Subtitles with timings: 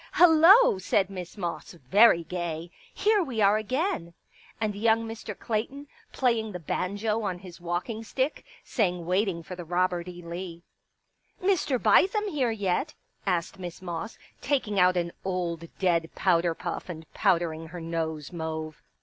[0.13, 2.71] "Hello," said Miss Moss, very gay."
[3.05, 4.15] Here we are again!"
[4.59, 5.37] And young Mr.
[5.37, 10.23] Clayton, playing the banjo on] his walking stick, sang:" Waiting for the Robert] E.
[10.23, 10.63] Lee.""
[11.49, 11.77] Mr.
[11.77, 12.95] Bithem here yet?"
[13.27, 18.81] asked Miss Moss, taking out an old dead powder puff and powdering] her nose mauve.